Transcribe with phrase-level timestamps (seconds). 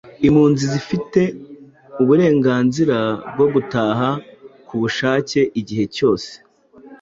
[0.27, 1.21] Impunzi zifite
[2.01, 2.97] uburenganzira
[3.33, 4.09] bwo gutaha
[4.67, 6.31] ku bushake igihe cyose.